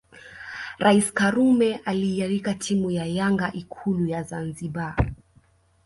Rais 0.79 1.11
Karume 1.13 1.75
aliialika 1.85 2.53
timu 2.53 2.91
ya 2.91 3.05
Yanga 3.05 3.53
Ikulu 3.53 4.05
ya 4.07 4.23
Zanzibar 4.23 5.13